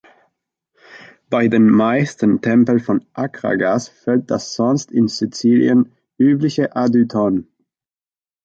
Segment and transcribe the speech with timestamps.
[1.29, 7.47] Bei den meisten Tempeln von Akragas fehlt das sonst in Sizilien übliche Adyton.